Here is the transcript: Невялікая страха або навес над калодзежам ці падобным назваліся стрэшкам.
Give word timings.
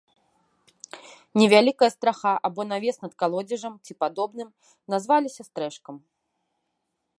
Невялікая 1.39 1.89
страха 1.95 2.31
або 2.49 2.61
навес 2.71 2.97
над 3.05 3.13
калодзежам 3.23 3.73
ці 3.89 3.93
падобным 4.01 4.49
назваліся 4.95 5.41
стрэшкам. 5.51 5.95